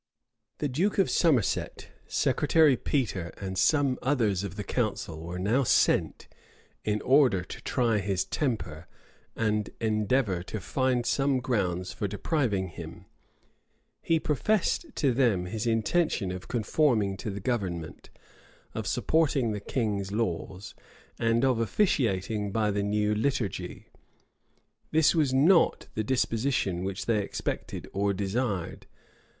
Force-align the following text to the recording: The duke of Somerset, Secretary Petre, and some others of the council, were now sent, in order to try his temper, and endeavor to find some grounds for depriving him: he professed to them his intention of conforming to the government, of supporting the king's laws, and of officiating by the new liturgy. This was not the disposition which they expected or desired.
The 0.57 0.67
duke 0.67 0.97
of 0.97 1.11
Somerset, 1.11 1.89
Secretary 2.07 2.75
Petre, 2.75 3.31
and 3.39 3.55
some 3.55 3.99
others 4.01 4.43
of 4.43 4.55
the 4.55 4.63
council, 4.63 5.21
were 5.21 5.37
now 5.37 5.63
sent, 5.63 6.27
in 6.83 7.03
order 7.03 7.43
to 7.43 7.61
try 7.61 7.99
his 7.99 8.25
temper, 8.25 8.87
and 9.35 9.69
endeavor 9.79 10.41
to 10.41 10.59
find 10.59 11.05
some 11.05 11.39
grounds 11.39 11.93
for 11.93 12.07
depriving 12.07 12.69
him: 12.69 13.05
he 14.01 14.19
professed 14.19 14.87
to 14.95 15.13
them 15.13 15.45
his 15.45 15.67
intention 15.67 16.31
of 16.31 16.47
conforming 16.47 17.15
to 17.17 17.29
the 17.29 17.39
government, 17.39 18.09
of 18.73 18.87
supporting 18.87 19.51
the 19.51 19.59
king's 19.59 20.11
laws, 20.11 20.73
and 21.19 21.45
of 21.45 21.59
officiating 21.59 22.51
by 22.51 22.71
the 22.71 22.81
new 22.81 23.13
liturgy. 23.13 23.85
This 24.89 25.13
was 25.13 25.31
not 25.31 25.89
the 25.93 26.03
disposition 26.03 26.83
which 26.83 27.05
they 27.05 27.21
expected 27.21 27.87
or 27.93 28.15
desired. 28.15 28.87